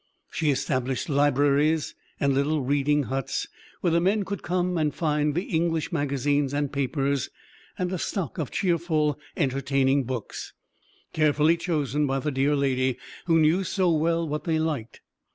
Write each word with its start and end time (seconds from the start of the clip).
She 0.31 0.49
established 0.49 1.09
libraries, 1.09 1.93
and 2.19 2.33
little 2.33 2.63
"reading 2.63 3.03
huts," 3.03 3.45
where 3.81 3.91
the 3.91 4.01
men 4.01 4.25
could 4.25 4.41
come 4.41 4.75
and 4.75 4.91
find 4.95 5.35
the 5.35 5.43
English 5.43 5.91
magazines 5.91 6.55
and 6.55 6.73
papers, 6.73 7.29
and 7.77 7.91
a 7.93 7.99
stock 7.99 8.39
of 8.39 8.49
cheerful, 8.49 9.19
entertaining 9.37 10.05
books, 10.05 10.53
carefully 11.13 11.55
chosen 11.55 12.07
by 12.07 12.17
the 12.17 12.31
dear 12.31 12.55
lady 12.55 12.97
who 13.27 13.37
knew 13.37 13.63
so 13.63 13.91
well 13.91 14.27
what 14.27 14.45
they 14.45 14.57
liked. 14.57 15.01